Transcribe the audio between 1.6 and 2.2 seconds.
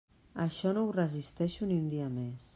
ni un dia